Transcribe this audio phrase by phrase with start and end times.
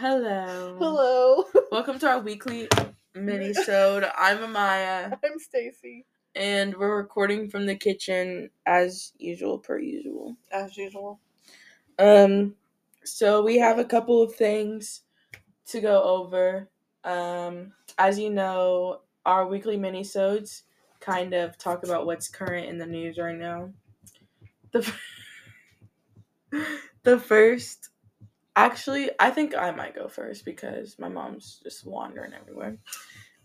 [0.00, 0.76] Hello.
[0.78, 1.44] Hello.
[1.72, 2.68] Welcome to our weekly
[3.16, 4.04] mini-sode.
[4.16, 6.06] I'm Amaya, I'm Stacy.
[6.36, 10.36] and we're recording from the kitchen as usual, per usual.
[10.52, 11.18] As usual.
[11.98, 12.54] Um,
[13.02, 15.00] so we have a couple of things
[15.66, 16.68] to go over.
[17.02, 20.62] Um, as you know, our weekly mini-sodes
[21.00, 23.70] kind of talk about what's current in the news right now.
[24.70, 25.00] The f-
[27.02, 27.88] the first
[28.64, 32.76] actually i think i might go first because my mom's just wandering everywhere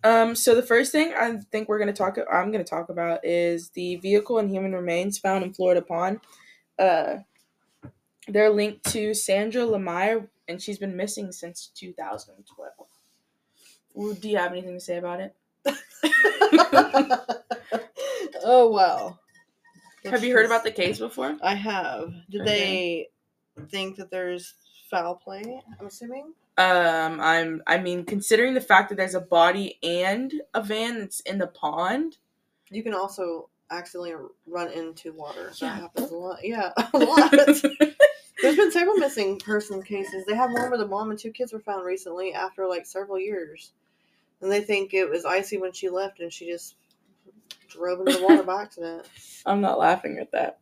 [0.04, 2.90] um so the first thing i think we're going to talk i'm going to talk
[2.90, 6.20] about is the vehicle and human remains found in florida pond
[6.80, 7.18] uh
[8.28, 12.72] they're linked to sandra lemire and she's been missing since 2012
[13.94, 15.36] Well, do you have anything to say about it
[18.44, 19.20] oh wow.
[20.06, 22.14] have you heard about the case before I have.
[22.30, 22.45] Did Okay.
[22.45, 23.09] they
[23.70, 24.54] think that there's
[24.94, 25.62] foul play?
[25.80, 26.34] I'm assuming.
[26.58, 31.20] um i'm i mean considering the fact that there's a body and a van that's
[31.22, 32.17] in the pond
[32.70, 34.14] You can also accidentally
[34.45, 35.52] run into water.
[35.56, 35.70] Yeah.
[35.70, 36.40] That happens a lot.
[36.44, 37.32] Yeah, a lot.
[38.42, 40.26] There's been several missing person cases.
[40.28, 43.17] They have one where the mom and two kids were found recently after like several
[43.20, 43.72] years.
[44.42, 46.76] And they think it was icy when she left and she just
[47.70, 49.08] drove into the water by accident.
[49.48, 50.60] i'm not laughing at that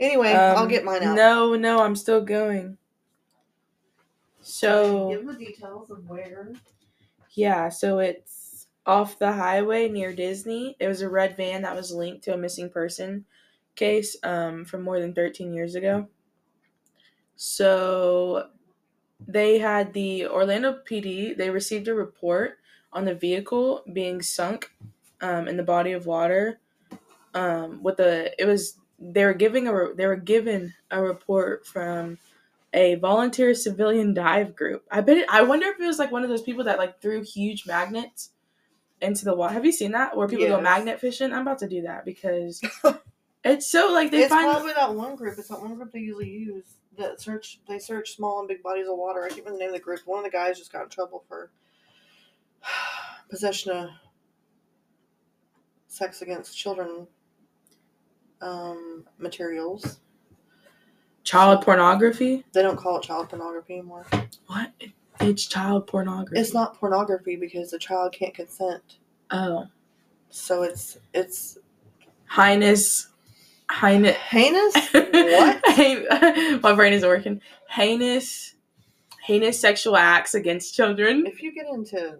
[0.00, 1.16] Anyway, I'll Um, get mine out.
[1.16, 2.78] No, no, I'm still going.
[4.40, 6.52] So Give the details of where.
[7.34, 10.76] yeah, so it's off the highway near Disney.
[10.80, 13.24] It was a red van that was linked to a missing person
[13.76, 16.08] case um, from more than 13 years ago.
[17.36, 18.50] So
[19.26, 21.36] they had the Orlando PD.
[21.36, 22.58] They received a report
[22.92, 24.72] on the vehicle being sunk
[25.20, 26.60] um, in the body of water.
[27.34, 32.18] Um, with the it was they were giving a they were given a report from
[32.72, 34.84] a volunteer civilian dive group.
[34.90, 37.00] I bet it, I wonder if it was like one of those people that like
[37.00, 38.30] threw huge magnets
[39.00, 39.52] into the water.
[39.52, 41.32] Have you seen that where people go magnet fishing?
[41.32, 42.62] I'm about to do that because
[43.44, 45.38] it's so like they it's find probably that one group.
[45.38, 47.60] It's that one group they usually use that search.
[47.68, 49.24] They search small and big bodies of water.
[49.24, 50.00] I can't remember the name of the group.
[50.06, 51.50] One of the guys just got in trouble for
[53.28, 53.88] possession of
[55.88, 57.06] sex against children
[58.42, 60.00] um, materials.
[61.24, 62.44] child pornography.
[62.52, 64.06] They don't call it child pornography anymore.
[64.46, 64.72] What?
[65.20, 66.40] It's child pornography.
[66.40, 68.98] It's not pornography because the child can't consent.
[69.30, 69.66] Oh,
[70.30, 71.58] So it's it's
[72.26, 73.08] highness,
[73.70, 74.16] highness.
[74.16, 74.74] heinous.
[74.92, 75.60] what?
[76.62, 77.40] My brain is working.
[77.68, 78.54] Heinous,
[79.22, 81.24] heinous sexual acts against children.
[81.26, 82.18] If you get into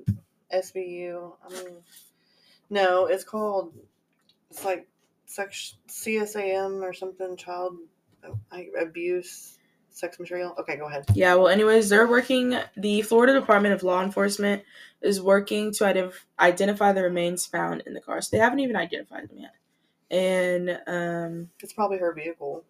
[0.54, 1.74] SBU, I mean,
[2.70, 3.72] no, it's called.
[4.50, 4.86] It's like
[5.32, 7.36] sex CSAM or something.
[7.36, 7.78] Child
[8.80, 9.58] abuse,
[9.90, 10.54] sex material.
[10.60, 11.04] Okay, go ahead.
[11.14, 12.58] Yeah, well, anyways, they're working.
[12.76, 14.62] The Florida Department of Law Enforcement
[15.00, 18.20] is working to ident- identify the remains found in the car.
[18.20, 19.54] So they haven't even identified them yet.
[20.10, 22.64] And um, It's probably her vehicle,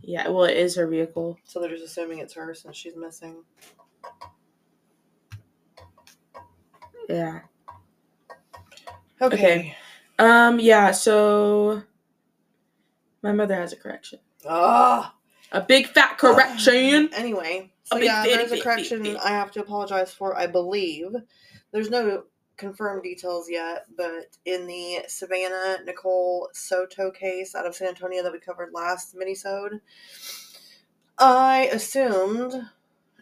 [0.00, 1.36] yeah, well, it is her vehicle.
[1.44, 3.42] so they're just assuming it's her since she's missing.
[7.08, 7.40] Yeah.
[9.20, 9.34] Okay.
[9.36, 9.76] Okay.
[10.22, 10.60] Um.
[10.60, 10.92] Yeah.
[10.92, 11.82] So
[13.22, 14.20] my mother has a correction.
[14.48, 15.14] Ah.
[15.52, 17.10] A big fat correction.
[17.14, 19.16] Anyway, so big yeah, there's a correction.
[19.18, 20.36] I have to apologize for.
[20.36, 21.10] I believe
[21.72, 22.24] there's no
[22.56, 28.32] confirmed details yet, but in the Savannah Nicole Soto case out of San Antonio that
[28.32, 29.80] we covered last minisode,
[31.18, 32.54] I assumed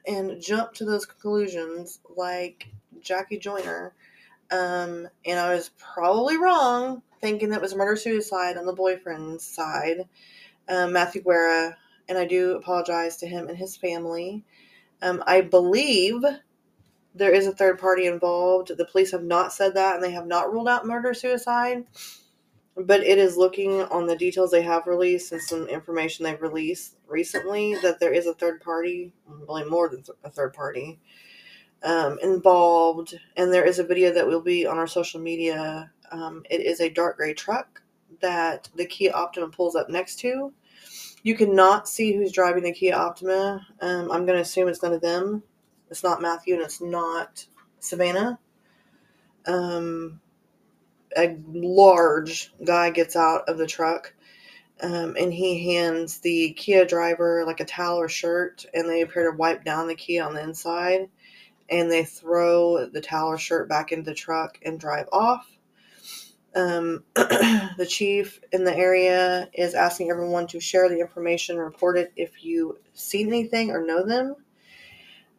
[0.07, 2.69] and jumped to those conclusions like
[3.01, 3.95] Jackie Joyner,
[4.51, 10.09] um, and I was probably wrong thinking that was murder suicide on the boyfriend's side,
[10.69, 11.77] um, Matthew Guerra
[12.11, 14.45] and I do apologize to him and his family.
[15.01, 16.23] Um, I believe
[17.15, 18.77] there is a third party involved.
[18.77, 21.85] The police have not said that, and they have not ruled out murder suicide.
[22.77, 26.97] But it is looking on the details they have released and some information they've released
[27.07, 30.99] recently that there is a third party, really more than th- a third party,
[31.83, 33.19] um, involved.
[33.37, 35.91] And there is a video that will be on our social media.
[36.11, 37.83] Um, it is a dark gray truck
[38.21, 40.53] that the Kia Optima pulls up next to.
[41.23, 43.67] You cannot see who's driving the Kia Optima.
[43.81, 45.43] Um, I'm going to assume it's none of them.
[45.91, 47.47] It's not Matthew and it's not
[47.79, 48.39] Savannah.
[49.47, 50.21] Um,
[51.17, 54.15] a large guy gets out of the truck
[54.83, 59.31] um, and he hands the Kia driver like a towel or shirt, and they appear
[59.31, 61.09] to wipe down the Kia on the inside.
[61.71, 65.49] And they throw the towel or shirt back into the truck and drive off.
[66.55, 72.13] Um, the chief in the area is asking everyone to share the information, report it
[72.17, 74.35] if you seen anything or know them.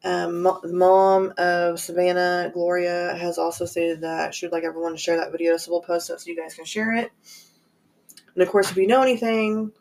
[0.03, 4.97] Um, the mom of Savannah, Gloria, has also stated that she would like everyone to
[4.97, 7.11] share that video, so we'll post it so you guys can share it.
[8.33, 9.71] And of course, if you know anything,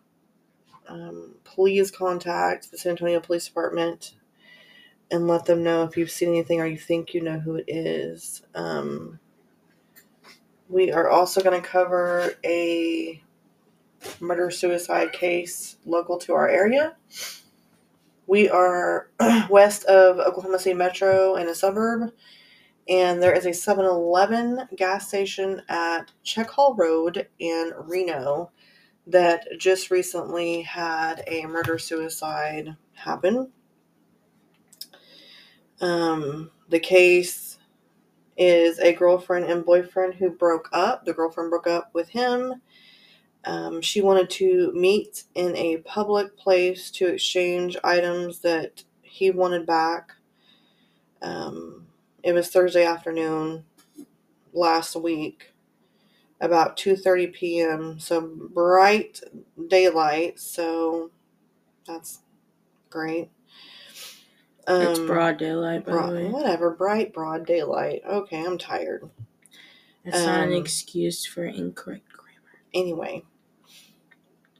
[0.88, 4.17] um, please contact the San Antonio Police Department
[5.11, 7.65] and let them know if you've seen anything or you think you know who it
[7.69, 8.43] is.
[8.55, 9.19] Um,
[10.69, 13.23] we are also going to cover a
[14.21, 16.97] murder suicide case local to our area.
[18.27, 19.11] We are
[19.51, 22.13] west of Oklahoma City Metro in a suburb,
[22.89, 28.53] and there is a 7 Eleven gas station at Czech Hall Road in Reno
[29.09, 33.51] that just recently had a murder suicide happen.
[35.81, 37.59] Um, the case
[38.37, 41.05] is a girlfriend and boyfriend who broke up.
[41.05, 42.55] The girlfriend broke up with him.
[43.44, 49.67] Um, she wanted to meet in a public place to exchange items that he wanted
[49.67, 50.12] back.
[51.23, 51.87] Um,
[52.23, 53.65] it was Thursday afternoon
[54.53, 55.53] last week,
[56.41, 57.99] about 2:30 p.m.
[57.99, 59.21] So bright
[59.69, 60.38] daylight.
[60.38, 61.11] So
[61.87, 62.21] that's
[62.91, 63.31] great.
[64.76, 66.31] It's Um, broad daylight, by Broad, the way.
[66.31, 68.02] whatever, bright, broad daylight.
[68.06, 69.11] Okay, I'm tired.
[70.05, 72.62] It's not an um, excuse for incorrect grammar.
[72.75, 73.25] Anyway,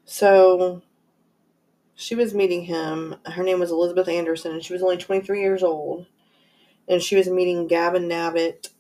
[0.04, 0.82] so
[1.94, 3.16] she was meeting him.
[3.26, 6.06] Her name was Elizabeth Anderson, and she was only 23 years old.
[6.88, 8.70] And she was meeting Gavin Nabbit,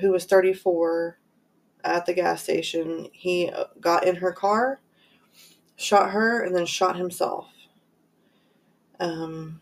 [0.00, 1.18] who was 34,
[1.84, 3.08] at the gas station.
[3.12, 4.80] He uh, got in her car,
[5.76, 7.46] shot her, and then shot himself.
[9.00, 9.60] Um,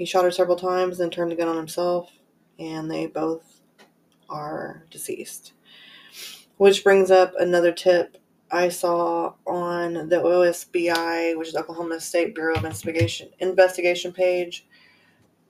[0.00, 2.10] he shot her several times, then turned the gun on himself,
[2.58, 3.60] and they both
[4.30, 5.52] are deceased.
[6.56, 8.16] Which brings up another tip
[8.50, 14.66] I saw on the OSBI, which is Oklahoma State Bureau of Investigation investigation page.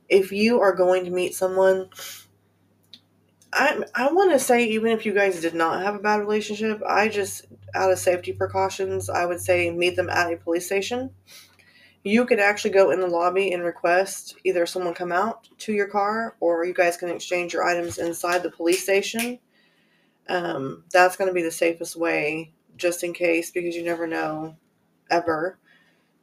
[0.09, 1.89] If you are going to meet someone,
[3.53, 6.83] I I want to say even if you guys did not have a bad relationship,
[6.85, 11.11] I just out of safety precautions, I would say meet them at a police station.
[12.03, 15.89] You could actually go in the lobby and request either someone come out to your
[15.89, 19.39] car or you guys can exchange your items inside the police station.
[20.29, 24.57] Um, that's going to be the safest way just in case because you never know
[25.11, 25.59] ever.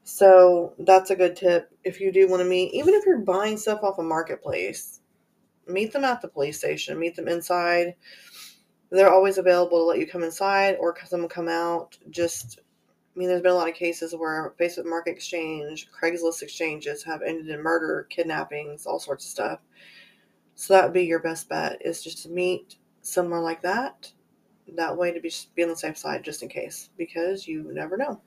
[0.03, 3.57] So that's a good tip if you do want to meet, even if you're buying
[3.57, 5.01] stuff off a marketplace,
[5.67, 7.95] meet them at the police station, meet them inside.
[8.89, 11.97] They're always available to let you come inside or them come out.
[12.09, 12.59] Just,
[13.17, 17.23] I mean, there's been a lot of cases where Facebook Market Exchange, Craigslist exchanges have
[17.23, 19.59] ended in murder, kidnappings, all sorts of stuff.
[20.53, 24.11] So that would be your best bet is just to meet somewhere like that.
[24.75, 27.97] That way to be be on the safe side just in case because you never
[27.97, 28.21] know.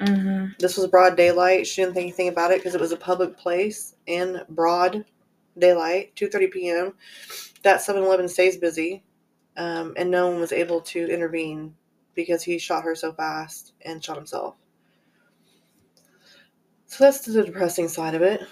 [0.00, 0.52] Mm-hmm.
[0.58, 1.66] This was broad daylight.
[1.66, 5.06] She didn't think anything about it because it was a public place in broad
[5.56, 6.94] daylight, 2:30 p.m.
[7.62, 9.04] That 7-Eleven stays busy,
[9.56, 11.74] um, and no one was able to intervene
[12.14, 14.56] because he shot her so fast and shot himself.
[16.86, 18.42] So that's the depressing side of it.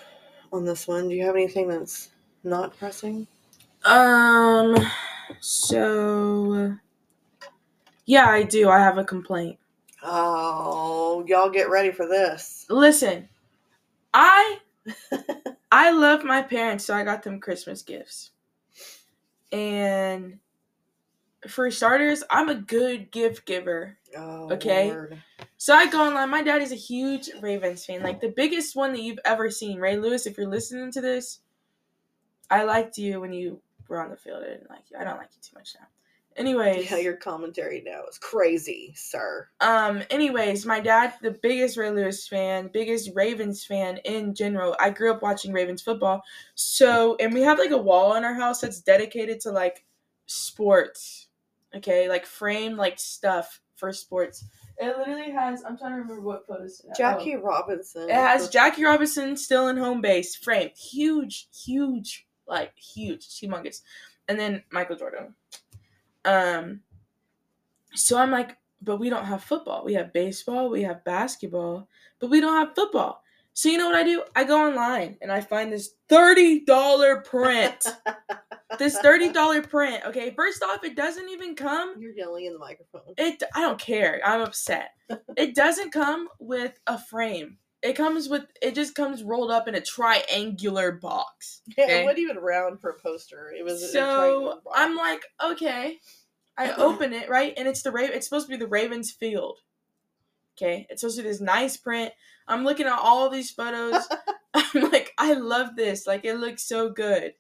[0.53, 2.11] On this one, do you have anything that's
[2.43, 3.27] not depressing?
[3.85, 4.75] Um.
[5.41, 6.77] So.
[8.07, 8.69] Yeah, I do.
[8.69, 9.59] I have a complaint.
[10.03, 12.67] Oh, y'all get ready for this.
[12.69, 13.29] Listen,
[14.15, 14.59] I
[15.73, 18.31] I love my parents, so I got them Christmas gifts.
[19.53, 20.39] And
[21.49, 23.97] for starters, I'm a good gift giver.
[24.17, 24.89] Oh, Okay.
[24.89, 25.23] Lord.
[25.57, 26.31] So I go online.
[26.31, 29.79] My dad is a huge Ravens fan, like the biggest one that you've ever seen.
[29.79, 31.41] Ray Lewis, if you're listening to this,
[32.51, 34.43] I liked you when you were on the field.
[34.43, 34.97] I didn't like you.
[34.99, 35.87] I don't like you too much now.
[36.37, 39.49] Anyways, Yeah, your commentary now is crazy, sir.
[39.61, 44.77] um, anyways, my dad, the biggest Ray Lewis fan, biggest Ravens fan in general.
[44.79, 46.23] I grew up watching Ravens football.
[46.55, 49.85] So, and we have like a wall in our house that's dedicated to like
[50.27, 51.27] sports.
[51.77, 54.45] Okay, like framed like stuff for sports.
[54.79, 55.63] It literally has.
[55.63, 56.81] I'm trying to remember what photos.
[56.81, 56.91] has.
[56.91, 56.95] Oh.
[56.97, 58.09] Jackie Robinson.
[58.09, 63.83] It has Jackie Robinson still in home base, framed, huge, huge, like huge, humongous,
[64.29, 65.35] and then Michael Jordan.
[66.25, 66.81] Um,
[67.95, 69.85] so I'm like, but we don't have football.
[69.85, 73.23] We have baseball, we have basketball, but we don't have football.
[73.53, 74.23] So you know what I do?
[74.35, 77.87] I go online and I find this thirty dollar print.
[78.79, 80.05] this thirty dollar print.
[80.07, 83.15] Okay, first off, it doesn't even come You're yelling in the microphone.
[83.19, 84.21] it I don't care.
[84.25, 84.91] I'm upset.
[85.37, 87.59] It doesn't come with a frame.
[87.83, 91.63] It comes with it just comes rolled up in a triangular box.
[91.77, 93.53] Yeah, it wasn't even round for a poster.
[93.57, 93.93] It was.
[93.93, 94.77] So triangular box.
[94.79, 95.99] I'm like, okay.
[96.57, 97.55] I open it, right?
[97.57, 99.59] And it's the Raven it's supposed to be the Ravens field.
[100.57, 100.87] Okay.
[100.91, 102.13] It's supposed to be this nice print.
[102.47, 104.07] I'm looking at all these photos.
[104.55, 106.07] I'm like, I love this.
[106.07, 107.33] Like it looks so good.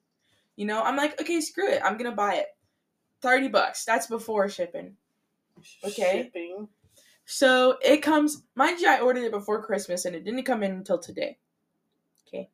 [0.56, 1.82] You know, I'm like, okay, screw it.
[1.84, 2.46] I'm gonna buy it.
[3.22, 3.84] 30 bucks.
[3.84, 4.96] That's before shipping.
[5.84, 6.24] Okay.
[6.24, 6.68] Shipping.
[7.24, 10.72] So it comes, mind you, I ordered it before Christmas and it didn't come in
[10.72, 11.38] until today.
[12.26, 12.50] Okay.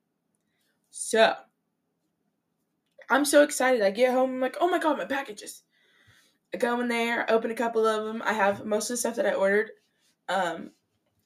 [0.90, 1.34] So
[3.08, 3.82] I'm so excited.
[3.82, 5.62] I get home, I'm like, oh my god, my packages.
[6.52, 8.22] I go in there, open a couple of them.
[8.24, 9.70] I have most of the stuff that I ordered.
[10.28, 10.70] Um,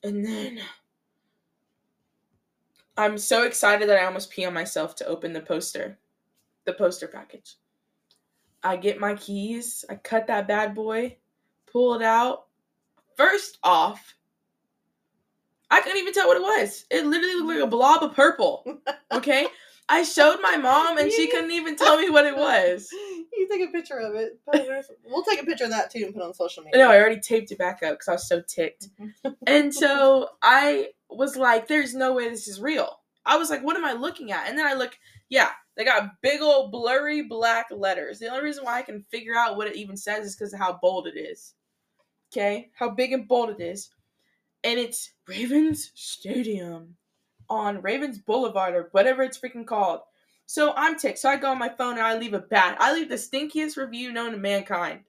[0.03, 0.61] and then
[2.97, 5.99] I'm so excited that I almost pee on myself to open the poster,
[6.64, 7.57] the poster package.
[8.62, 11.17] I get my keys, I cut that bad boy,
[11.71, 12.47] pull it out.
[13.17, 14.14] First off,
[15.71, 16.85] I couldn't even tell what it was.
[16.90, 18.64] It literally looked like a blob of purple.
[19.12, 19.49] Okay?
[19.88, 22.88] I showed my mom and she couldn't even tell me what it was.
[23.33, 24.38] You take a picture of it.
[25.07, 26.79] We'll take a picture of that too and put it on social media.
[26.79, 28.88] No, I already taped it back up because I was so ticked.
[29.47, 33.00] And so I was like, there's no way this is real.
[33.25, 34.47] I was like, what am I looking at?
[34.47, 34.99] And then I look,
[35.31, 38.18] yeah, they got big old blurry black letters.
[38.18, 40.58] The only reason why I can figure out what it even says is because of
[40.58, 41.54] how bold it is.
[42.30, 42.68] Okay?
[42.75, 43.88] How big and bold it is.
[44.62, 46.96] And it's Ravens Stadium
[47.49, 50.00] on Ravens Boulevard or whatever it's freaking called.
[50.44, 51.18] So I'm ticked.
[51.18, 53.78] So I go on my phone and I leave a bad, I leave the stinkiest
[53.78, 55.00] review known to mankind.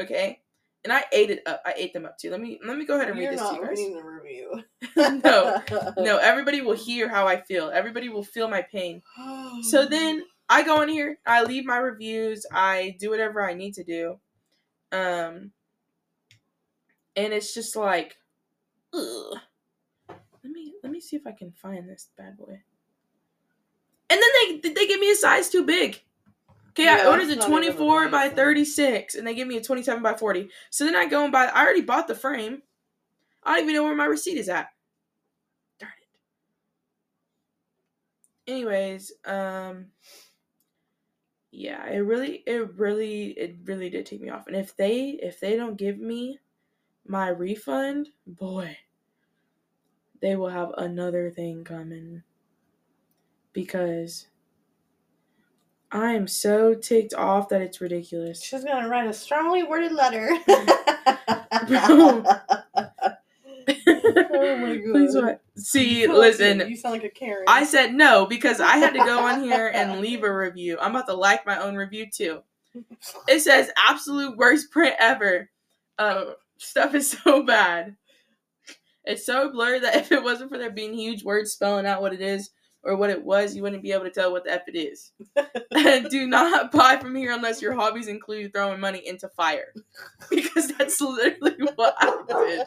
[0.00, 0.40] Okay?
[0.82, 1.60] And I ate it up.
[1.66, 2.30] I ate them up too.
[2.30, 3.78] Let me let me go ahead and You're read this to you guys.
[4.36, 4.64] Review.
[4.96, 5.62] No,
[5.98, 7.70] No, everybody will hear how I feel.
[7.70, 9.02] Everybody will feel my pain.
[9.62, 13.74] So then I go in here, I leave my reviews, I do whatever I need
[13.74, 14.18] to do.
[14.92, 15.52] Um
[17.16, 18.16] and it's just like
[18.94, 19.38] ugh.
[20.08, 22.62] Let me let me see if I can find this bad boy.
[24.10, 26.00] And then they they give me a size too big.
[26.70, 29.62] Okay, I ordered the it's not even 24 by 36 and they give me a
[29.62, 30.50] 27 by 40.
[30.70, 32.62] So then I go and buy I already bought the frame.
[33.46, 34.68] I don't even know where my receipt is at.
[35.78, 35.92] Darn
[38.46, 38.50] it.
[38.50, 39.86] Anyways, um
[41.52, 44.46] yeah, it really it really it really did take me off.
[44.48, 46.40] And if they if they don't give me
[47.06, 48.76] my refund, boy,
[50.20, 52.22] they will have another thing coming.
[53.52, 54.26] Because
[55.90, 58.42] I am so ticked off that it's ridiculous.
[58.42, 60.28] She's gonna write a strongly worded letter.
[61.68, 62.24] Bro.
[64.36, 65.40] Oh my Please what?
[65.56, 67.44] See, like listen, you sound like a Karen.
[67.48, 70.78] I said no because I had to go on here and leave a review.
[70.80, 72.42] I'm about to like my own review too.
[73.26, 75.48] It says absolute worst print ever.
[75.98, 77.96] Uh, stuff is so bad.
[79.04, 82.12] It's so blurry that if it wasn't for there being huge words spelling out what
[82.12, 82.50] it is
[82.82, 85.12] or what it was, you wouldn't be able to tell what the F it is.
[85.74, 89.72] and do not buy from here unless your hobbies include throwing money into fire.
[90.28, 92.66] Because that's literally what I did.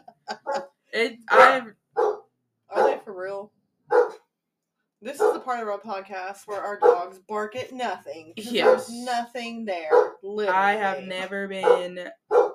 [0.94, 1.62] It I
[2.70, 3.52] Are they for real?
[5.02, 8.34] This is the part of our podcast where our dogs bark at nothing.
[8.36, 8.88] 'cause Yes.
[8.88, 9.90] There's nothing there.
[10.22, 10.48] Literally.
[10.58, 12.12] I have never been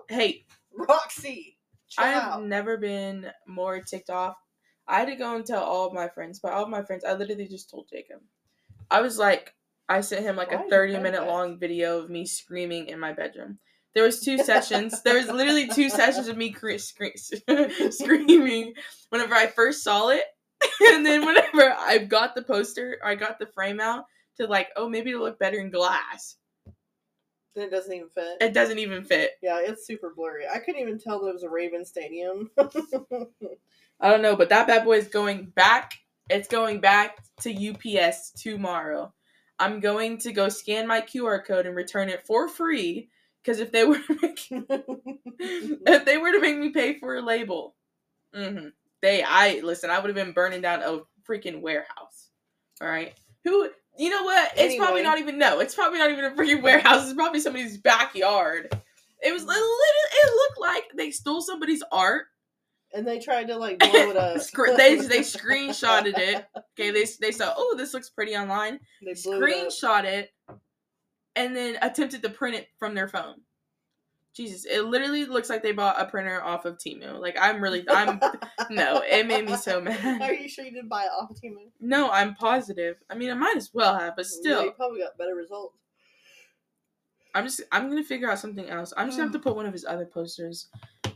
[0.08, 1.58] hey, Roxy.
[1.88, 2.44] Chill I have out.
[2.44, 4.36] never been more ticked off.
[4.86, 6.40] I had to go and tell all of my friends.
[6.40, 8.20] but all of my friends, I literally just told Jacob.
[8.90, 9.54] I was like,
[9.88, 11.30] I sent him like Why a is 30 bed minute wet?
[11.30, 13.58] long video of me screaming in my bedroom.
[13.94, 15.02] There was two sessions.
[15.02, 17.16] There was literally two sessions of me cre- scre-
[17.90, 18.74] screaming
[19.10, 20.24] whenever I first saw it,
[20.92, 24.04] and then whenever I got the poster, I got the frame out
[24.38, 26.36] to like, oh, maybe it'll look better in glass.
[27.54, 28.38] Then it doesn't even fit.
[28.40, 29.32] It doesn't even fit.
[29.40, 30.44] yeah, it's super blurry.
[30.52, 32.50] I couldn't even tell that it was a Raven Stadium.
[32.58, 35.92] I don't know, but that bad boy is going back.
[36.28, 37.70] It's going back to
[38.00, 39.12] UPS tomorrow.
[39.60, 43.08] I'm going to go scan my QR code and return it for free.
[43.44, 47.22] Because if they were to make, if they were to make me pay for a
[47.22, 47.74] label,
[48.34, 48.68] hmm
[49.02, 49.90] they I listen.
[49.90, 52.30] I would have been burning down a freaking warehouse.
[52.80, 53.12] All right,
[53.44, 54.52] who you know what?
[54.56, 55.60] It's probably not even no.
[55.60, 57.04] It's probably not even a freaking warehouse.
[57.04, 58.68] It's probably somebody's backyard.
[59.22, 59.68] It was literally
[60.12, 62.26] it looked like they stole somebody's art
[62.94, 64.38] and they tried to like blow it up.
[64.76, 66.46] They they screenshotted it.
[66.78, 68.78] Okay, they they saw, oh, this looks pretty online.
[69.02, 69.68] They blew it.
[69.68, 70.30] Screenshot it,
[71.36, 73.36] and then attempted to print it from their phone.
[74.34, 77.20] Jesus, it literally looks like they bought a printer off of Temu.
[77.20, 78.20] Like I'm really, I'm
[78.70, 80.22] no, it made me so mad.
[80.22, 81.70] Are you sure you didn't buy it off of Temu?
[81.80, 82.96] No, I'm positive.
[83.08, 85.76] I mean, I might as well have, but Yeah, still, you probably got better results.
[87.34, 88.92] I'm just, I'm gonna figure out something else.
[88.96, 90.68] I'm just gonna have to put one of his other posters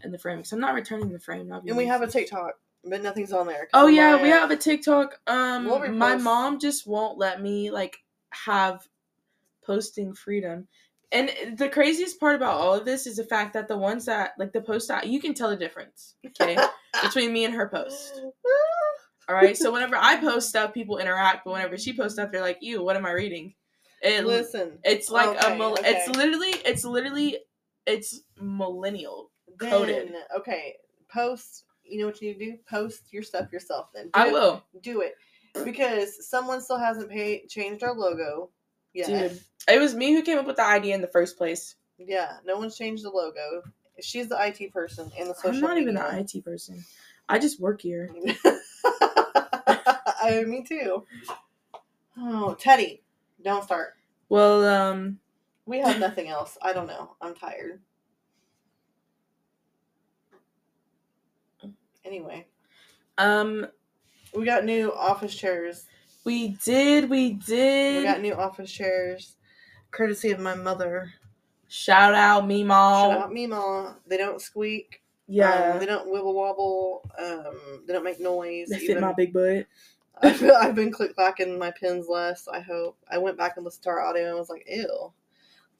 [0.02, 1.50] in the frame because I'm not returning the frame.
[1.50, 3.68] And we have a TikTok, but nothing's on there.
[3.72, 5.20] Oh yeah, my- we have a TikTok.
[5.26, 7.98] Um, We'll my mom just won't let me like
[8.30, 8.86] have
[9.68, 10.66] posting freedom.
[11.12, 14.32] And the craziest part about all of this is the fact that the ones that
[14.38, 16.56] like the post that you can tell the difference, okay,
[17.02, 18.20] between me and her post.
[19.28, 19.56] All right.
[19.56, 22.82] So whenever I post stuff, people interact, but whenever she posts stuff, they're like, "Ew,
[22.82, 23.54] what am I reading?"
[24.02, 27.38] It, Listen, it's like a Okay, it's literally it's literally
[27.86, 29.30] it's millennial.
[29.58, 30.08] coded.
[30.08, 30.74] then okay,
[31.12, 31.64] post.
[31.84, 32.58] You know what you need to do?
[32.68, 33.88] Post your stuff yourself.
[33.94, 35.14] Then do I it- will, do it
[35.64, 38.50] because someone still hasn't paid changed our logo
[38.98, 39.30] yet.
[39.30, 39.40] dude.
[39.68, 41.74] It was me who came up with the idea in the first place.
[41.98, 43.62] Yeah, no one's changed the logo.
[44.00, 45.50] She's the IT person and the social.
[45.56, 46.84] I'm not even the IT person.
[47.28, 48.08] I just work here.
[50.20, 51.04] I, me too.
[52.16, 53.02] Oh, Teddy,
[53.42, 53.94] don't start.
[54.28, 55.18] Well, um,
[55.66, 56.56] We have nothing else.
[56.62, 57.16] I don't know.
[57.20, 57.80] I'm tired.
[62.04, 62.46] Anyway,
[63.18, 63.66] um,
[64.34, 65.84] we got new office chairs.
[66.28, 67.98] We did, we did.
[68.00, 69.36] We got new office chairs,
[69.90, 71.10] courtesy of my mother.
[71.68, 73.94] Shout out me Shout out Meemaw.
[74.06, 75.00] They don't squeak.
[75.26, 77.10] Yeah, Um, they don't wibble wobble.
[77.18, 78.68] Um, they don't make noise.
[78.68, 79.66] they fit even- my big butt.
[80.22, 82.46] I've, I've been click clacking my pins less.
[82.46, 82.98] I hope.
[83.10, 85.12] I went back and listened to our audio and was like, ew,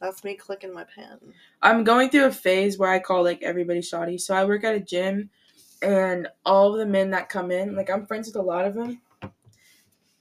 [0.01, 1.19] that's me clicking my pen.
[1.61, 4.17] I'm going through a phase where I call like everybody shoddy.
[4.17, 5.29] So I work at a gym,
[5.83, 8.75] and all of the men that come in, like I'm friends with a lot of
[8.75, 9.03] them,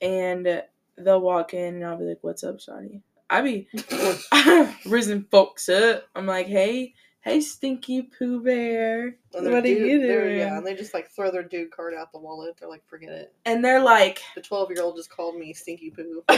[0.01, 0.63] and
[0.97, 3.67] they'll walk in and I'll be like, "What's up, shoddy?" I be
[4.85, 6.03] risen folks up.
[6.15, 10.65] I'm like, "Hey, hey, stinky poo bear, And what are dude- you doing?" Yeah, and
[10.65, 12.55] they just like throw their dude card out the wallet.
[12.59, 13.33] They're like, forget it.
[13.45, 16.23] And they're like, The 12 year old just called me stinky poo.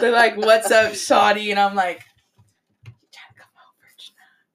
[0.00, 2.04] they're like, "What's up, shoddy?" And I'm like,
[2.86, 3.88] "You trying to come over?"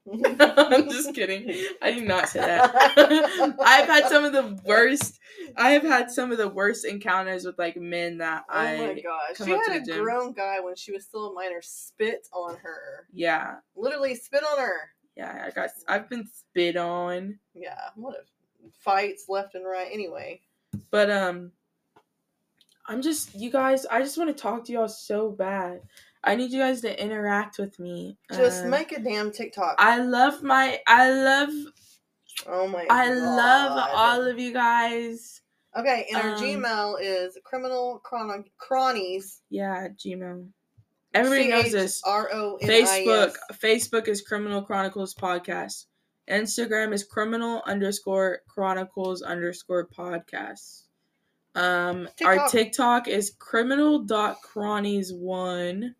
[0.11, 1.53] I'm just kidding.
[1.81, 2.73] I did not say that.
[3.59, 5.19] I've had some of the worst.
[5.55, 9.01] I have had some of the worst encounters with like men that I Oh my
[9.01, 9.45] gosh.
[9.45, 10.03] She had a gym.
[10.03, 13.05] grown guy when she was still a minor spit on her.
[13.13, 14.89] Yeah, Literally spit on her.
[15.15, 15.45] yeah.
[15.47, 15.69] I got.
[15.87, 18.23] I've been spit on, Yeah, what a
[18.79, 19.89] fights left and right.
[19.91, 20.41] Anyway,
[20.89, 21.51] but um,
[22.87, 23.85] I'm just you guys.
[23.85, 25.81] I just want to talk to y'all so bad.
[26.23, 28.17] I need you guys to interact with me.
[28.31, 29.75] just Um, make a damn TikTok.
[29.79, 30.79] I love my.
[30.87, 31.49] I love.
[32.47, 33.17] oh my I God.
[33.17, 35.41] love all of you guys.
[35.77, 39.41] Okay, and our Um, Gmail is criminal chron- cronies.
[39.49, 40.47] Yeah, Gmail.
[41.13, 42.01] Everybody knows this.
[42.05, 42.89] R O N I S.
[42.89, 45.85] Facebook Facebook is Criminal Chronicles Podcast.
[46.29, 50.83] Instagram is criminal underscore chronicles underscore podcast.
[51.55, 52.51] Um our TikTok.
[52.51, 55.95] TikTok is criminal dot cronies one.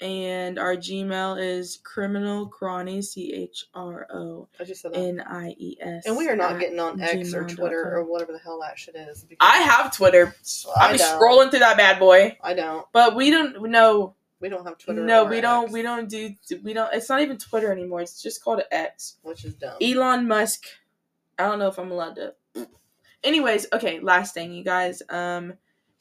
[0.00, 4.98] And our Gmail is criminal cronies C H R O I just said that.
[4.98, 6.04] N I E S.
[6.06, 8.94] And we are not getting on X or Twitter or whatever the hell that shit
[8.94, 9.24] is.
[9.40, 10.34] I have Twitter.
[10.76, 12.36] I'm scrolling through that bad boy.
[12.42, 12.86] I don't.
[12.92, 15.02] But we don't know We don't have Twitter.
[15.02, 15.72] no, we don't.
[15.72, 16.34] We don't do.
[16.62, 16.92] We don't.
[16.92, 18.02] It's not even Twitter anymore.
[18.02, 19.16] It's just called X.
[19.22, 19.78] Which is dumb.
[19.80, 20.64] Elon Musk.
[21.38, 22.34] I don't know if I'm allowed to.
[23.24, 23.98] Anyways, okay.
[24.00, 25.02] Last thing, you guys.
[25.08, 25.54] Um,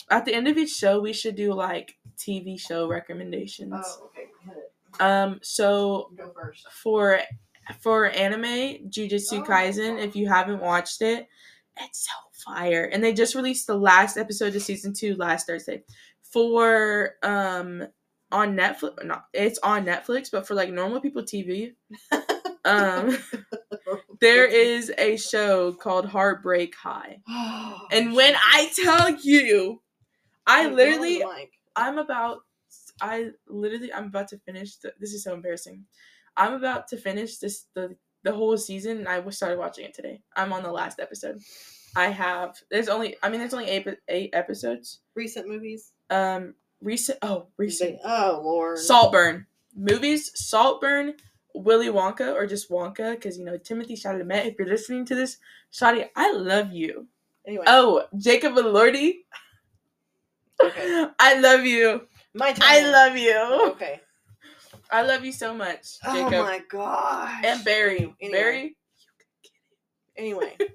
[0.10, 3.74] at the end of each show, we should do like TV show recommendations.
[3.86, 4.30] Oh, okay.
[5.00, 6.66] Um, so Go first.
[6.72, 7.20] for
[7.82, 9.44] for anime, Jujutsu Oh.
[9.44, 10.02] Kaisen.
[10.02, 11.28] If you haven't watched it,
[11.82, 12.12] it's so
[12.54, 12.86] fire.
[12.86, 15.84] And they just released the last episode of season two last Thursday.
[16.24, 17.88] For um
[18.32, 21.74] on Netflix, not it's on Netflix, but for like normal people TV,
[22.66, 23.18] um,
[24.22, 27.20] there is a show called Heartbreak High.
[27.92, 29.82] And when I tell you,
[30.48, 31.52] I literally, go on the mic.
[31.76, 32.40] I'm about,
[33.02, 34.76] I literally, I'm about to finish.
[34.78, 35.86] The, this is so embarrassing.
[36.38, 40.22] I'm about to finish this the the whole season, and I started watching it today.
[40.36, 41.40] I'm on the last episode.
[41.96, 42.56] I have.
[42.70, 43.16] There's only.
[43.24, 45.00] I mean, there's only eight eight episodes.
[45.16, 45.92] recent movies.
[46.10, 47.20] Um, recent.
[47.22, 48.00] Oh, recent.
[48.04, 48.80] Oh Lord.
[48.80, 50.32] Saltburn movies.
[50.36, 51.14] Saltburn.
[51.58, 54.46] Willy Wonka or just Wonka, because you know Timothy Chalamet.
[54.46, 55.38] If you're listening to this,
[55.72, 57.08] Shadi, I love you.
[57.48, 57.64] Anyway.
[57.68, 59.20] Oh, Jacob Elordi,
[60.64, 61.06] Okay.
[61.20, 62.08] I love you.
[62.34, 62.64] My turn.
[62.64, 63.70] I love you.
[63.72, 64.00] Okay.
[64.92, 66.46] I love you so much, Oh Jacob.
[66.46, 67.42] my gosh.
[67.44, 68.14] and Barry.
[68.22, 68.38] Anyway.
[68.38, 68.78] Barry.
[70.18, 70.58] Anyway.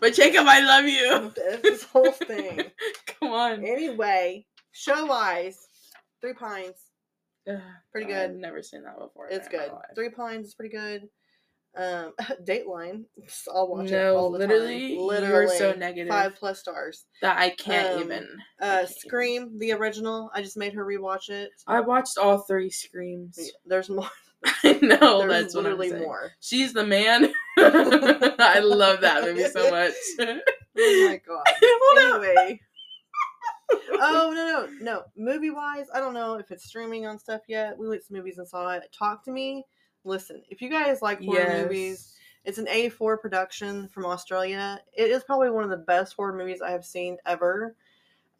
[0.00, 1.32] But Jacob, I love you.
[1.62, 2.60] this whole thing.
[3.06, 3.64] Come on.
[3.64, 5.56] Anyway, show wise,
[6.20, 6.74] Three Pines.
[7.92, 8.36] Pretty I've good.
[8.36, 9.28] never seen that before.
[9.30, 9.70] It's good.
[9.94, 11.08] Three Pines is pretty good.
[11.74, 12.12] Um,
[12.44, 13.04] Dateline.
[13.54, 15.24] I'll watch it No, all the literally, time.
[15.30, 17.06] you're so negative Five plus stars.
[17.22, 18.28] that I can't Um, even.
[18.60, 18.90] I Uh, can't.
[18.90, 20.30] Scream, the original.
[20.34, 21.50] I just made her rewatch it.
[21.66, 23.38] I watched all three screams.
[23.64, 24.08] There's more.
[24.64, 26.02] I know There's that's what I'm literally saying.
[26.02, 26.32] more.
[26.40, 27.32] She's the man.
[27.58, 29.92] I love that movie so much.
[30.20, 31.44] Oh my god.
[31.62, 32.24] Hold.
[32.24, 32.60] Anyway,
[34.00, 37.76] oh no no no movie wise i don't know if it's streaming on stuff yet
[37.78, 39.64] we went to movies and saw it talk to me
[40.04, 41.62] listen if you guys like horror Yes.
[41.64, 46.36] movies it's an A24 production from australia it is probably one of the best horror
[46.36, 47.74] movies i have seen ever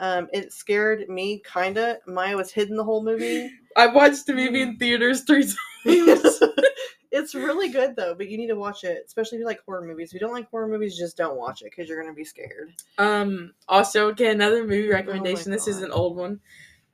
[0.01, 4.61] um, it scared me kinda maya was hidden the whole movie I watched the movie
[4.61, 5.43] in theaters three
[5.87, 6.41] times.
[7.11, 9.83] it's really good though but you need to watch it especially if you like horror
[9.87, 12.25] movies if you don't like horror movies just don't watch it because you're gonna be
[12.25, 13.55] scared um.
[13.69, 15.51] Also, okay, another movie recommendation.
[15.51, 16.41] this is an old one,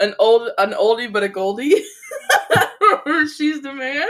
[0.00, 1.70] an old, an oldie but a goldie.
[3.36, 4.06] She's the man.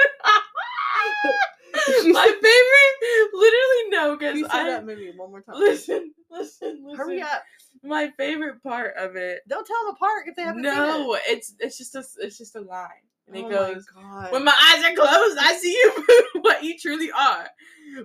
[2.06, 3.30] My favorite.
[3.32, 6.96] Literally no, because I that movie one more time listen, listen, listen.
[6.96, 7.42] hurry up
[7.82, 9.42] My favorite part of it.
[9.48, 12.56] Don't tell the apart if they haven't No, seen it's it's just a it's just
[12.56, 12.88] a line,
[13.26, 13.28] it.
[13.28, 13.86] and it oh goes.
[13.94, 14.32] my god.
[14.32, 17.48] When my eyes are closed, I see you for what you truly are,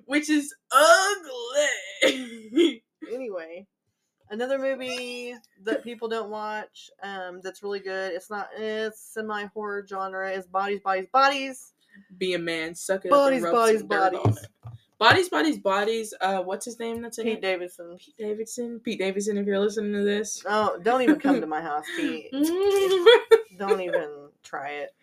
[0.06, 2.84] which is ugly.
[3.12, 3.66] anyway,
[4.30, 8.14] another movie that people don't watch um, that's really good.
[8.14, 10.32] It's not it's semi horror genre.
[10.32, 11.73] Is Bodies, Bodies, Bodies.
[12.18, 14.48] Be a man, suck it Bodies, up bodies, some dirt on bodies.
[15.00, 16.14] Bodies, bodies, bodies.
[16.22, 17.02] Uh, what's his name?
[17.02, 17.42] That's in Pete it.
[17.42, 17.98] Davidson.
[17.98, 18.80] Pete Davidson.
[18.80, 19.38] Pete Davidson.
[19.38, 22.32] If you're listening to this, Oh, don't even come to my house, Pete.
[23.58, 24.94] don't even try it.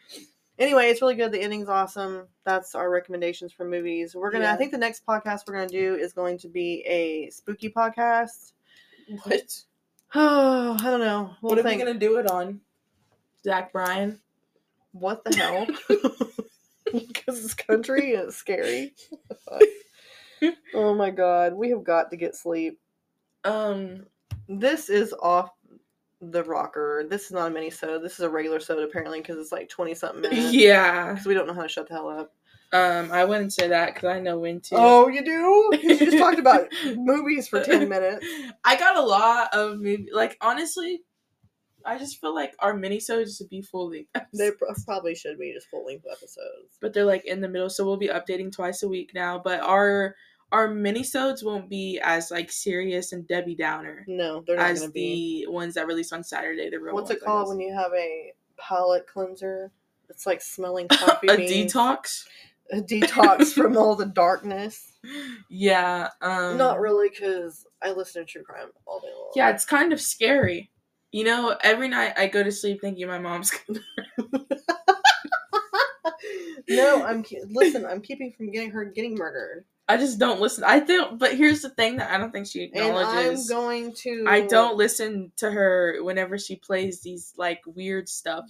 [0.58, 1.32] Anyway, it's really good.
[1.32, 2.26] The ending's awesome.
[2.44, 4.14] That's our recommendations for movies.
[4.14, 4.46] We're gonna.
[4.46, 8.52] I think the next podcast we're gonna do is going to be a spooky podcast.
[9.24, 9.62] what?
[10.14, 11.30] Oh, I don't know.
[11.42, 12.60] We'll What are we gonna do it on?
[13.44, 14.20] Zach Bryan.
[14.92, 15.66] What the hell?
[17.08, 18.94] Because this country is scary.
[20.74, 22.78] oh my god, we have got to get sleep.
[23.44, 24.06] Um.
[24.48, 25.50] This is off
[26.20, 27.06] the rocker.
[27.08, 28.00] This is not a mini soda.
[28.00, 30.52] This is a regular soda apparently because it's like twenty something minutes.
[30.52, 31.12] Yeah.
[31.12, 32.32] Because we don't know how to shut the hell up.
[32.72, 33.12] Um.
[33.12, 34.74] I wouldn't say that because I know when to.
[34.76, 35.70] Oh, you do?
[35.82, 38.26] you just talked about movies for ten minutes.
[38.64, 40.08] I got a lot of movie.
[40.12, 41.02] Like honestly,
[41.84, 44.10] I just feel like our minisodes should be full length.
[44.32, 46.76] They pro- probably should be just full length episodes.
[46.80, 49.38] but they're like in the middle, so we'll be updating twice a week now.
[49.42, 50.14] But our
[50.52, 54.90] our minisodes won't be as like serious and Debbie Downer No, they're not as going
[54.90, 55.44] to be.
[55.46, 56.68] the ones that release on Saturday.
[56.70, 59.70] The real What's ones, it called when you have a palate cleanser?
[60.08, 61.72] It's like smelling coffee a beans.
[61.72, 62.24] detox?
[62.72, 64.92] a detox from all the darkness.
[65.48, 66.08] Yeah.
[66.20, 69.30] Um, Not really, because I listen to true crime all day long.
[69.36, 70.70] Yeah, it's kind of scary.
[71.12, 73.50] You know, every night I go to sleep thinking my mom's.
[73.66, 73.80] Gonna.
[76.68, 77.84] no, I'm listen.
[77.84, 80.62] I'm keeping from getting her getting murdered, I just don't listen.
[80.64, 83.50] I think, but here's the thing that I don't think she acknowledges.
[83.50, 84.24] and I'm going to.
[84.28, 88.44] I don't listen to her whenever she plays these like weird stuff.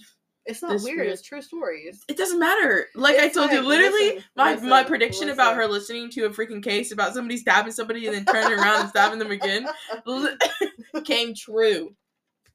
[0.45, 0.97] It's not weird.
[0.97, 2.03] weird- It's true stories.
[2.07, 2.87] It doesn't matter.
[2.95, 6.25] Like I It's told you, literally, listen, my my listen, prediction about her listening to
[6.25, 9.67] a freaking case about somebody stabbing somebody and then turning around and stabbing them again
[11.05, 11.95] came true.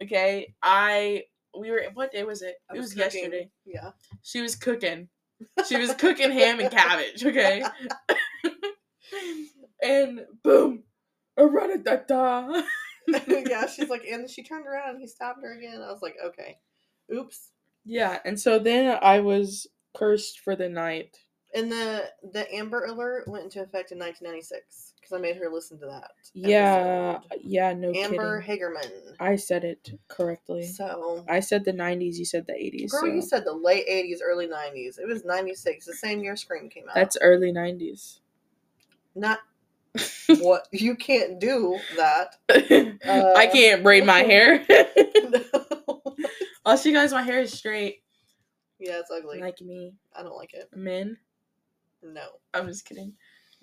[0.02, 1.24] Okay, I
[1.58, 2.56] we were what day was it?
[2.74, 3.20] It was, cooking.
[3.22, 3.50] yesterday.
[3.64, 3.90] Yeah.
[4.22, 5.08] She was cooking.
[5.68, 7.22] She was cooking ham and cabbage.
[7.22, 7.62] Okay,
[9.82, 10.82] and boom,
[11.36, 12.62] a da da.
[13.28, 15.82] yeah, she's like, and she turned around and he stabbed her again.
[15.82, 16.56] I was like, okay,
[17.12, 17.50] oops.
[17.84, 21.18] Yeah, and so then I was cursed for the night.
[21.54, 25.78] And the the Amber Alert went into effect in 1996 because I made her listen
[25.80, 26.10] to that.
[26.34, 27.40] Yeah, episode.
[27.44, 28.64] yeah, no Amber kidding.
[28.64, 28.90] Hagerman.
[29.20, 30.66] I said it correctly.
[30.66, 32.90] So, I said the 90s, you said the 80s.
[32.90, 34.98] girl, so you said the late 80s, early 90s.
[34.98, 36.94] It was 96, the same year Scream came out.
[36.94, 38.20] That's early 90s.
[39.14, 39.38] not
[40.40, 42.36] what you can't do that.
[42.50, 44.66] I can't braid my uh, hair.
[44.68, 46.02] no.
[46.66, 48.02] also, you guys, my hair is straight.
[48.78, 49.40] Yeah, it's ugly.
[49.40, 49.94] Like me.
[50.14, 50.68] I don't like it.
[50.74, 51.16] Men.
[52.02, 52.26] No.
[52.52, 53.14] I'm just kidding.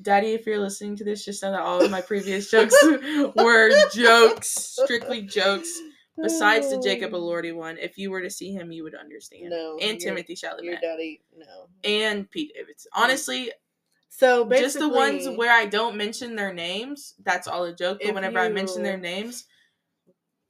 [0.04, 2.76] Daddy, if you're listening to this, just know that all of my previous jokes
[3.36, 4.50] were jokes.
[4.50, 5.82] Strictly jokes.
[6.22, 7.22] Besides the Jacob oh.
[7.22, 9.50] Elordi one, if you were to see him, you would understand.
[9.50, 11.68] No, and Timothy Your daddy, no.
[11.84, 12.92] And Pete Davidson.
[12.94, 13.52] Honestly,
[14.10, 18.02] So basically, just the ones where I don't mention their names, that's all a joke.
[18.04, 19.46] But whenever I mention their names,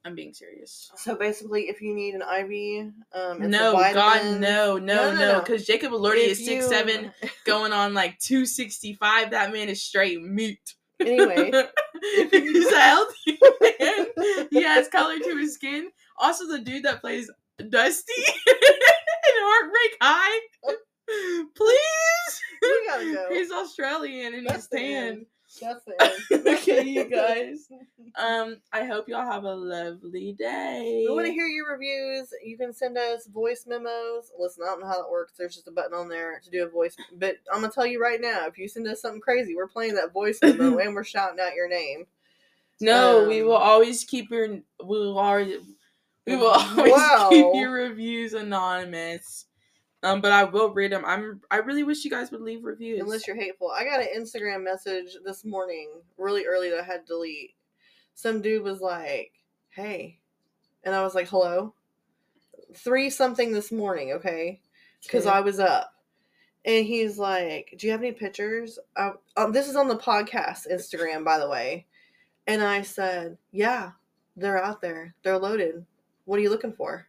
[0.06, 0.92] I'm being serious.
[0.98, 5.32] So basically, if you need an IV, um, No, God, no, no, No, no, no,
[5.34, 5.40] no.
[5.40, 7.12] because Jacob Elordi is six seven,
[7.46, 9.32] going on like two sixty five.
[9.32, 10.58] That man is straight mute.
[11.00, 11.52] Anyway,
[12.32, 14.48] he's a healthy man.
[14.52, 15.90] He has color to his skin.
[16.18, 17.30] Also, the dude that plays
[17.70, 20.40] Dusty in Heartbreak High.
[21.56, 23.28] Please, We gotta go.
[23.32, 25.26] He's Australian and That's he's tan.
[25.62, 25.76] End.
[26.00, 26.48] That's the end.
[26.58, 27.68] Okay, you guys.
[28.16, 31.04] Um, I hope y'all have a lovely day.
[31.08, 32.32] We want to hear your reviews.
[32.46, 34.32] You can send us voice memos.
[34.38, 35.34] Listen, I don't know how that works.
[35.36, 36.96] There's just a button on there to do a voice.
[37.18, 39.96] But I'm gonna tell you right now, if you send us something crazy, we're playing
[39.96, 42.06] that voice memo and we're shouting out your name.
[42.80, 44.48] No, we Um, will always keep your.
[44.48, 45.58] We will always.
[46.28, 47.30] We will always Wow.
[47.32, 49.46] keep your reviews anonymous.
[50.04, 51.04] Um, but I will read them.
[51.06, 51.42] I'm.
[51.50, 53.00] I really wish you guys would leave reviews.
[53.00, 53.72] Unless you're hateful.
[53.72, 57.56] I got an Instagram message this morning, really early, that I had to delete.
[58.14, 59.32] Some dude was like,
[59.70, 60.20] hey.
[60.84, 61.74] And I was like, hello?
[62.76, 64.60] Three something this morning, okay?
[65.02, 65.36] Because Okay.
[65.38, 65.94] I was up.
[66.66, 68.80] And he's like, do you have any pictures?
[68.96, 71.86] I, um, this is on the podcast Instagram, by the way.
[72.48, 73.92] And I said, yeah,
[74.36, 75.16] they're out there.
[75.24, 75.86] They're loaded.
[76.26, 77.08] What are you looking for?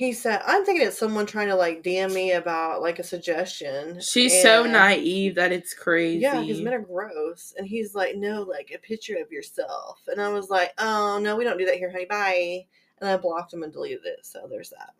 [0.00, 4.00] He said, I'm thinking it's someone trying to like DM me about like a suggestion.
[4.00, 6.20] She's so naive that it's crazy.
[6.20, 7.52] yeah, because men are gross.
[7.58, 10.00] And he's like, no, like a picture of yourself.
[10.06, 12.06] And I was like, oh, no, we don't do that here, honey.
[12.06, 12.64] Bye.
[13.02, 14.20] And I blocked him and deleted it.
[14.24, 14.94] So there's that.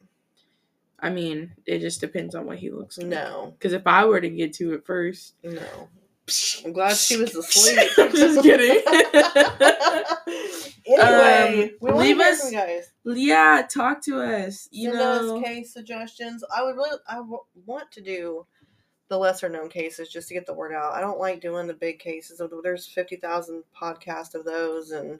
[0.98, 3.06] I mean, it just depends on what he looks like.
[3.06, 5.88] No, Because if I were to get to it first, no.
[6.64, 7.90] I'm glad she was asleep.
[7.98, 8.82] I'm just kidding.
[10.86, 12.90] anyway, Um, we leave us- guys.
[13.04, 14.68] yeah, talk to us.
[14.70, 16.44] You Send know, us case suggestions.
[16.54, 18.46] I would really, I w- want to do
[19.08, 20.94] the lesser known cases just to get the word out.
[20.94, 22.40] I don't like doing the big cases.
[22.62, 25.18] There's fifty thousand podcasts of those, and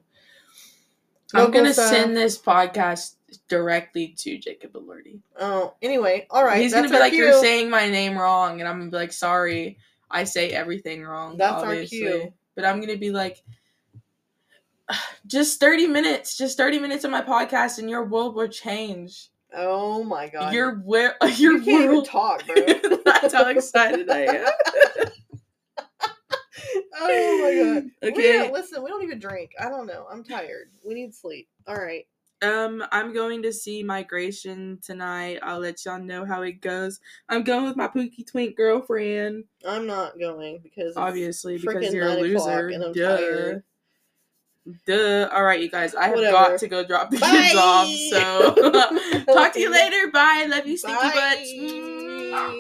[1.34, 1.90] I'm gonna stuff.
[1.90, 3.16] send this podcast
[3.48, 5.18] directly to Jacob Alerty.
[5.40, 6.62] Oh, anyway, all right.
[6.62, 7.24] He's gonna be like, cue.
[7.24, 9.76] "You're saying my name wrong," and I'm gonna be like, "Sorry,
[10.10, 12.32] I say everything wrong." That's our cue.
[12.56, 13.42] But I'm gonna be like,
[15.26, 19.28] just 30 minutes, just 30 minutes of my podcast, and your world will change.
[19.54, 22.06] Oh my god, Your where your you can't even world.
[22.06, 22.56] talk, bro.
[23.04, 24.46] That's how excited I am.
[27.00, 27.90] oh my god.
[28.02, 28.38] We Okay.
[28.38, 29.52] don't, listen, we don't even drink.
[29.60, 30.06] I don't know.
[30.10, 30.70] I'm tired.
[30.86, 31.48] We need sleep.
[31.66, 32.06] All right.
[32.42, 35.40] Um, I'm going to see Migration tonight.
[35.42, 37.00] I'll let y'all know how it goes.
[37.28, 42.20] I'm going with my Pookie Twink girlfriend, I'm not going because obviously, because you're a
[42.20, 42.68] loser.
[42.68, 43.16] and I'm Duh.
[43.16, 43.62] tired.
[44.86, 45.28] Duh.
[45.32, 45.94] All right, you guys.
[45.94, 46.32] I have Whatever.
[46.32, 47.88] got to go drop the kids off.
[47.88, 48.54] So
[49.34, 50.10] talk to you later.
[50.10, 50.46] Bye.
[50.48, 51.12] Love you, stinky Bye.
[51.14, 51.52] butts.
[51.52, 52.48] Mwah.